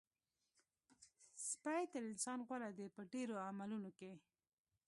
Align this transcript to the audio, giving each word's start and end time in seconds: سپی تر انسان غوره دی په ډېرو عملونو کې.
سپی 1.47 1.83
تر 1.91 2.01
انسان 2.11 2.39
غوره 2.47 2.69
دی 2.77 2.87
په 2.95 3.01
ډېرو 3.13 3.35
عملونو 3.47 3.89
کې. 3.97 4.11